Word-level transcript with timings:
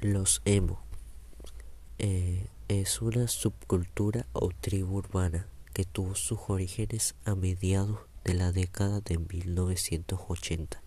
Los 0.00 0.42
emo 0.44 0.80
eh, 1.98 2.46
es 2.68 3.02
una 3.02 3.26
subcultura 3.26 4.26
o 4.32 4.50
tribu 4.50 4.98
urbana 4.98 5.48
que 5.74 5.84
tuvo 5.84 6.14
sus 6.14 6.38
orígenes 6.46 7.16
a 7.24 7.34
mediados 7.34 7.98
de 8.22 8.34
la 8.34 8.52
década 8.52 9.00
de 9.00 9.18
1980 9.18 10.80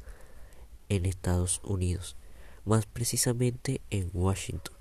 en 0.88 1.06
Estados 1.06 1.60
Unidos, 1.66 2.16
más 2.64 2.86
precisamente 2.86 3.82
en 3.90 4.10
Washington, 4.14 4.78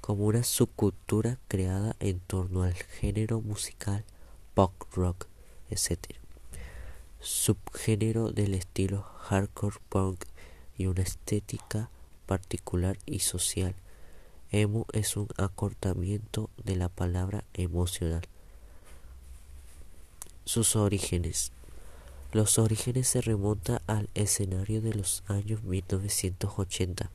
como 0.00 0.26
una 0.26 0.44
subcultura 0.44 1.40
creada 1.48 1.96
en 1.98 2.20
torno 2.20 2.62
al 2.62 2.74
género 2.74 3.40
musical 3.40 4.04
pop 4.54 4.74
rock, 4.92 5.26
etc. 5.70 6.14
Subgénero 7.18 8.30
del 8.30 8.54
estilo 8.54 9.02
hardcore 9.02 9.78
punk 9.88 10.24
y 10.78 10.86
una 10.86 11.02
estética 11.02 11.90
particular 12.26 12.98
y 13.06 13.20
social. 13.20 13.74
Emo 14.50 14.86
es 14.92 15.16
un 15.16 15.28
acortamiento 15.36 16.50
de 16.62 16.76
la 16.76 16.88
palabra 16.88 17.44
emocional. 17.54 18.22
Sus 20.44 20.76
orígenes. 20.76 21.52
Los 22.32 22.58
orígenes 22.58 23.08
se 23.08 23.20
remontan 23.20 23.80
al 23.86 24.08
escenario 24.14 24.80
de 24.82 24.94
los 24.94 25.24
años 25.26 25.62
1980 25.62 27.10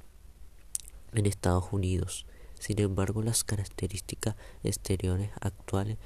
en 1.14 1.26
Estados 1.26 1.66
Unidos. 1.72 2.26
Sin 2.60 2.80
embargo, 2.80 3.22
las 3.22 3.44
características 3.44 4.36
exteriores 4.64 5.32
actuales 5.40 5.98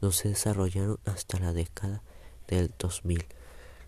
no 0.00 0.12
se 0.12 0.28
desarrollaron 0.28 0.98
hasta 1.04 1.38
la 1.38 1.52
década 1.52 2.02
del 2.48 2.72
2000. 2.78 3.24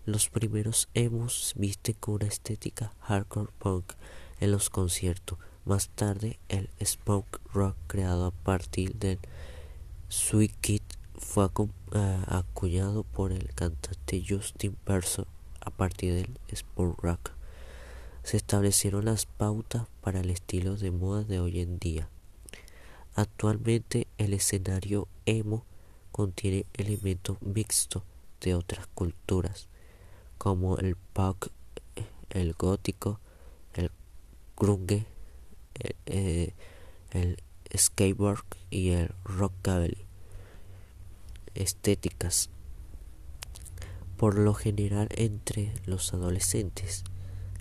Los 0.05 0.29
primeros 0.29 0.87
emos 0.93 1.53
visten 1.55 1.95
con 1.99 2.15
una 2.15 2.27
estética 2.27 2.93
hardcore 3.01 3.51
punk 3.57 3.93
en 4.39 4.51
los 4.51 4.69
conciertos. 4.69 5.37
Más 5.65 5.89
tarde, 5.89 6.39
el 6.49 6.69
spoke 6.83 7.41
rock 7.53 7.75
creado 7.87 8.27
a 8.27 8.31
partir 8.31 8.95
del 8.95 9.19
Sweet 10.09 10.53
Kid 10.61 10.81
fue 11.17 11.45
eh, 11.45 12.17
acuñado 12.27 13.03
por 13.03 13.31
el 13.31 13.53
cantante 13.53 14.23
Justin 14.27 14.75
Perso 14.83 15.27
a 15.61 15.71
partir 15.71 16.13
del 16.13 16.55
spoke 16.55 17.01
rock. 17.01 17.31
Se 18.23 18.37
establecieron 18.37 19.05
las 19.05 19.25
pautas 19.25 19.87
para 20.01 20.19
el 20.19 20.29
estilo 20.29 20.77
de 20.77 20.91
moda 20.91 21.23
de 21.23 21.39
hoy 21.39 21.59
en 21.59 21.79
día. 21.79 22.09
Actualmente 23.15 24.07
el 24.17 24.33
escenario 24.33 25.07
emo 25.25 25.63
contiene 26.11 26.65
elementos 26.73 27.41
mixtos 27.41 28.03
de 28.41 28.55
otras 28.55 28.87
culturas, 28.87 29.67
como 30.37 30.77
el 30.77 30.95
punk, 30.95 31.47
el 32.29 32.53
gótico, 32.53 33.19
grunge, 34.57 35.05
el, 35.75 35.95
eh, 36.05 36.53
el 37.11 37.37
skateboard 37.75 38.45
y 38.69 38.89
el 38.89 39.13
rockabilly. 39.23 40.05
Estéticas. 41.53 42.49
Por 44.17 44.37
lo 44.37 44.53
general 44.53 45.09
entre 45.11 45.73
los 45.85 46.13
adolescentes, 46.13 47.03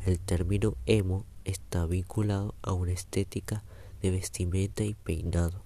el 0.06 0.18
término 0.20 0.76
emo 0.86 1.24
está 1.44 1.86
vinculado 1.86 2.54
a 2.62 2.72
una 2.72 2.92
estética 2.92 3.62
de 4.02 4.10
vestimenta 4.10 4.84
y 4.84 4.94
peinado, 4.94 5.62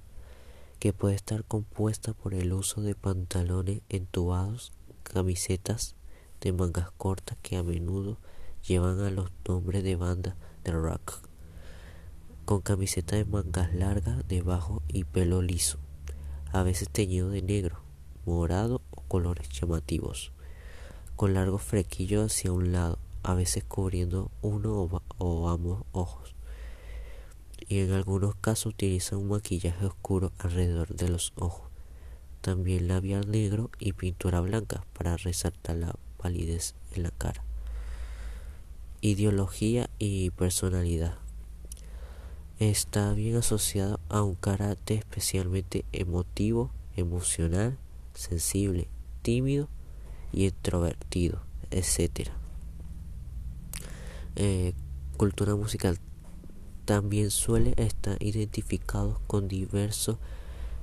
que 0.78 0.92
puede 0.92 1.14
estar 1.14 1.44
compuesta 1.44 2.12
por 2.12 2.34
el 2.34 2.52
uso 2.52 2.82
de 2.82 2.94
pantalones 2.94 3.80
entubados, 3.88 4.72
camisetas 5.02 5.96
de 6.40 6.52
mangas 6.52 6.90
cortas 6.92 7.36
que 7.42 7.56
a 7.56 7.62
menudo 7.62 8.18
llevan 8.66 9.00
a 9.00 9.10
los 9.10 9.30
nombres 9.46 9.82
de 9.82 9.96
banda 9.96 10.36
rock, 10.70 11.20
con 12.44 12.60
camiseta 12.60 13.16
de 13.16 13.24
mangas 13.24 13.74
largas 13.74 14.26
debajo 14.26 14.82
y 14.88 15.04
pelo 15.04 15.42
liso, 15.42 15.78
a 16.52 16.62
veces 16.62 16.88
teñido 16.88 17.30
de 17.30 17.42
negro, 17.42 17.80
morado 18.24 18.82
o 18.90 19.02
colores 19.02 19.48
llamativos, 19.50 20.32
con 21.16 21.34
largos 21.34 21.62
frequillos 21.62 22.32
hacia 22.32 22.52
un 22.52 22.72
lado, 22.72 22.98
a 23.22 23.34
veces 23.34 23.64
cubriendo 23.64 24.30
uno 24.40 25.02
o, 25.18 25.48
ambos 25.48 25.84
ojos, 25.92 26.34
y 27.68 27.80
en 27.80 27.92
algunos 27.92 28.34
casos 28.36 28.74
utilizan 28.74 29.18
un 29.18 29.28
maquillaje 29.28 29.84
oscuro 29.84 30.32
alrededor 30.38 30.94
de 30.94 31.08
los 31.08 31.32
ojos, 31.36 31.68
también 32.40 32.88
labial 32.88 33.30
negro 33.30 33.70
y 33.78 33.92
pintura 33.92 34.40
blanca 34.40 34.84
para 34.92 35.16
resaltar 35.16 35.76
la 35.76 35.94
palidez 36.16 36.74
en 36.94 37.02
la 37.02 37.10
cara 37.10 37.47
ideología 39.00 39.88
y 39.98 40.30
personalidad. 40.30 41.18
Está 42.58 43.12
bien 43.12 43.36
asociado 43.36 44.00
a 44.08 44.22
un 44.22 44.34
carácter 44.34 44.98
especialmente 44.98 45.84
emotivo, 45.92 46.72
emocional, 46.96 47.78
sensible, 48.14 48.88
tímido 49.22 49.68
y 50.32 50.46
introvertido, 50.46 51.40
etc. 51.70 52.30
Eh, 54.34 54.74
cultura 55.16 55.54
musical 55.54 55.98
también 56.84 57.30
suele 57.30 57.74
estar 57.76 58.16
identificado 58.22 59.20
con 59.26 59.46
diversos 59.46 60.16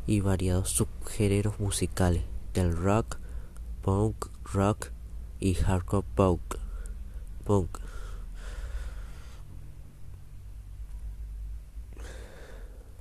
y 0.08 0.22
variados 0.22 0.70
subgéneros 0.70 1.60
musicales 1.60 2.24
del 2.54 2.78
rock, 2.78 3.18
punk, 3.82 4.28
rock 4.54 4.92
y 5.40 5.56
hardcore 5.56 6.06
punk. 6.16 6.42
punk. 7.44 7.85